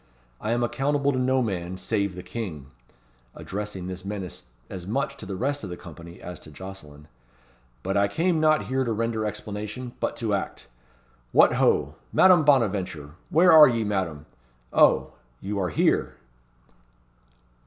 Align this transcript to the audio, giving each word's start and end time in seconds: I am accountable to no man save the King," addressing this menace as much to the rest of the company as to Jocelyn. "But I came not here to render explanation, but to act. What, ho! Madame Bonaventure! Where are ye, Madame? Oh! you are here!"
I 0.39 0.49
am 0.51 0.63
accountable 0.63 1.11
to 1.11 1.19
no 1.19 1.43
man 1.43 1.77
save 1.77 2.15
the 2.15 2.23
King," 2.23 2.71
addressing 3.35 3.85
this 3.85 4.03
menace 4.03 4.45
as 4.67 4.87
much 4.87 5.15
to 5.17 5.27
the 5.27 5.35
rest 5.35 5.63
of 5.63 5.69
the 5.69 5.77
company 5.77 6.19
as 6.19 6.39
to 6.39 6.49
Jocelyn. 6.51 7.07
"But 7.83 7.95
I 7.95 8.07
came 8.07 8.39
not 8.39 8.65
here 8.65 8.83
to 8.83 8.93
render 8.93 9.23
explanation, 9.27 9.93
but 9.99 10.15
to 10.15 10.33
act. 10.33 10.65
What, 11.31 11.53
ho! 11.53 11.93
Madame 12.11 12.43
Bonaventure! 12.43 13.11
Where 13.29 13.51
are 13.53 13.67
ye, 13.67 13.83
Madame? 13.83 14.25
Oh! 14.73 15.13
you 15.39 15.59
are 15.59 15.69
here!" 15.69 16.15